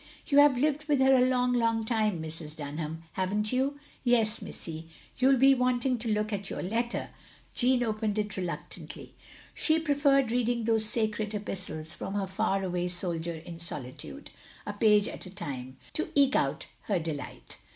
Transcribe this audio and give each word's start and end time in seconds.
"You 0.25 0.39
have 0.39 0.57
lived 0.57 0.85
with 0.85 0.99
her 0.99 1.13
a 1.13 1.23
long, 1.27 1.53
long 1.53 1.85
time, 1.85 2.23
Mrs. 2.23 2.57
Dunham, 2.57 3.03
have 3.11 3.31
n't 3.31 3.51
you?" 3.53 3.77
"Yes, 4.03 4.41
missy. 4.41 4.87
You 5.19 5.27
11 5.27 5.39
be 5.39 5.53
wanting 5.53 5.99
to 5.99 6.09
look 6.11 6.33
at 6.33 6.49
your 6.49 6.63
letter." 6.63 7.09
Jeanne 7.53 7.83
opened 7.83 8.17
it 8.17 8.35
reluctantly. 8.35 9.13
She 9.53 9.77
preferred 9.77 10.31
reading 10.31 10.63
those 10.63 10.85
sacred 10.85 11.35
epistles 11.35 11.93
from 11.93 12.15
her 12.15 12.25
far 12.25 12.63
away 12.63 12.87
soldier 12.87 13.35
in 13.45 13.59
solitude. 13.59 14.31
A 14.65 14.73
page 14.73 15.07
at 15.07 15.27
a 15.27 15.29
time, 15.29 15.77
to 15.93 16.09
eke 16.15 16.35
out 16.35 16.65
her 16.85 16.97
delight. 16.97 17.57